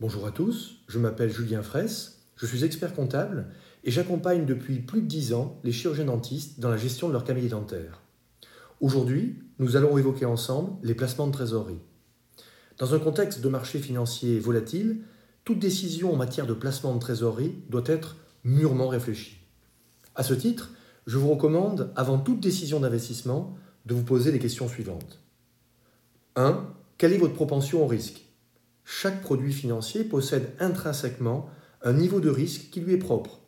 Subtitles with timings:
[0.00, 3.48] Bonjour à tous, je m'appelle Julien Fraisse, je suis expert comptable
[3.84, 7.24] et j'accompagne depuis plus de 10 ans les chirurgiens dentistes dans la gestion de leur
[7.24, 8.00] cabinet dentaire.
[8.80, 11.80] Aujourd'hui, nous allons évoquer ensemble les placements de trésorerie.
[12.78, 15.02] Dans un contexte de marché financier volatile,
[15.44, 19.36] toute décision en matière de placement de trésorerie doit être mûrement réfléchie.
[20.14, 20.70] À ce titre,
[21.06, 25.20] je vous recommande, avant toute décision d'investissement, de vous poser les questions suivantes.
[26.34, 26.66] 1.
[26.98, 28.26] Quelle est votre propension au risque?
[28.84, 31.48] Chaque produit financier possède intrinsèquement
[31.82, 33.40] un niveau de risque qui lui est propre.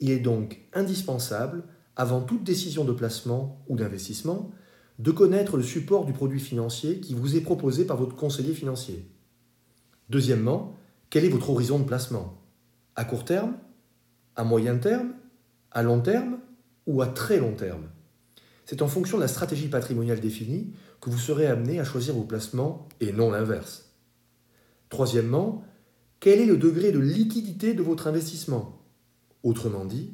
[0.00, 1.64] Il est donc indispensable,
[1.96, 4.50] avant toute décision de placement ou d'investissement,
[4.98, 9.08] de connaître le support du produit financier qui vous est proposé par votre conseiller financier.
[10.08, 10.76] Deuxièmement,
[11.10, 12.42] quel est votre horizon de placement?
[12.96, 13.56] À court terme?
[14.34, 15.12] À moyen terme?
[15.70, 16.38] À long terme?
[16.86, 17.88] Ou à très long terme?
[18.68, 22.24] C'est en fonction de la stratégie patrimoniale définie que vous serez amené à choisir vos
[22.24, 23.94] placements et non l'inverse.
[24.90, 25.64] Troisièmement,
[26.20, 28.82] quel est le degré de liquidité de votre investissement?
[29.42, 30.12] Autrement dit,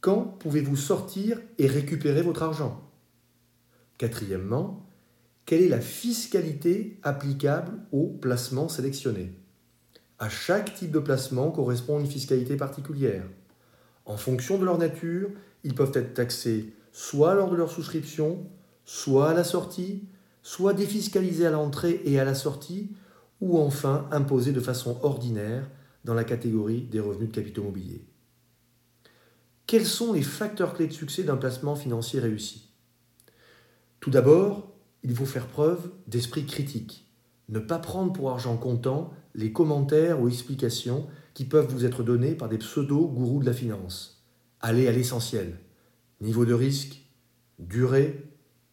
[0.00, 2.82] quand pouvez-vous sortir et récupérer votre argent?
[3.96, 4.84] Quatrièmement,
[5.46, 9.38] quelle est la fiscalité applicable aux placements sélectionnés?
[10.18, 13.22] À chaque type de placement correspond une fiscalité particulière.
[14.04, 15.30] En fonction de leur nature,
[15.62, 18.46] ils peuvent être taxés soit lors de leur souscription,
[18.84, 20.04] soit à la sortie,
[20.42, 22.92] soit défiscalisés à l'entrée et à la sortie,
[23.40, 25.68] ou enfin imposés de façon ordinaire
[26.04, 28.06] dans la catégorie des revenus de capitaux mobiliers.
[29.66, 32.70] Quels sont les facteurs clés de succès d'un placement financier réussi?
[33.98, 34.70] Tout d'abord,
[35.02, 37.10] il faut faire preuve d'esprit critique.
[37.48, 42.36] Ne pas prendre pour argent comptant les commentaires ou explications qui peuvent vous être donnés
[42.36, 44.24] par des pseudo-gourous de la finance.
[44.60, 45.58] Allez à l'essentiel.
[46.24, 47.02] Niveau de risque,
[47.58, 48.24] durée,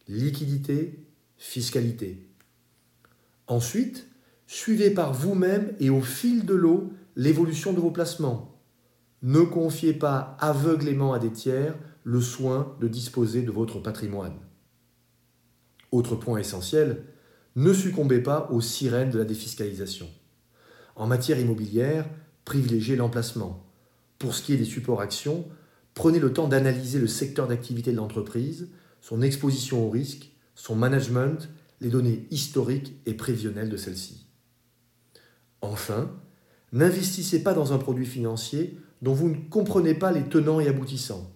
[0.08, 1.04] liquidité,
[1.36, 2.26] fiscalité.
[3.46, 4.08] Ensuite,
[4.46, 8.58] suivez par vous-même et au fil de l'eau l'évolution de vos placements.
[9.20, 14.38] Ne confiez pas aveuglément à des tiers le soin de disposer de votre patrimoine.
[15.90, 17.04] Autre point essentiel,
[17.54, 20.08] ne succombez pas aux sirènes de la défiscalisation.
[20.96, 22.08] En matière immobilière,
[22.46, 23.62] privilégiez l'emplacement.
[24.18, 25.44] Pour ce qui est des supports actions,
[25.94, 28.68] prenez le temps d'analyser le secteur d'activité de l'entreprise,
[29.00, 31.48] son exposition au risque, son management,
[31.80, 34.26] les données historiques et prévisionnelles de celle-ci.
[35.60, 36.10] Enfin,
[36.72, 41.30] n'investissez pas dans un produit financier dont vous ne comprenez pas les tenants et aboutissants.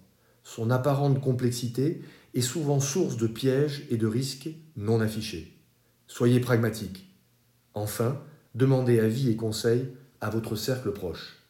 [0.45, 2.03] Son apparente complexité
[2.35, 5.59] est souvent source de pièges et de risques non affichés.
[6.07, 7.09] Soyez pragmatique.
[7.75, 8.23] Enfin,
[8.55, 9.89] demandez avis et conseils
[10.21, 11.46] à votre cercle proche.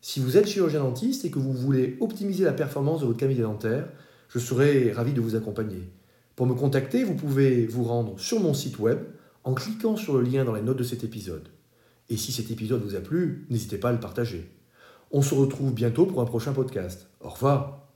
[0.00, 3.42] Si vous êtes chirurgien dentiste et que vous voulez optimiser la performance de votre cabinet
[3.42, 3.88] dentaire,
[4.28, 5.90] je serai ravi de vous accompagner.
[6.36, 9.00] Pour me contacter, vous pouvez vous rendre sur mon site web
[9.42, 11.48] en cliquant sur le lien dans les notes de cet épisode.
[12.08, 14.48] Et si cet épisode vous a plu, n'hésitez pas à le partager.
[15.10, 17.08] On se retrouve bientôt pour un prochain podcast.
[17.20, 17.87] Au revoir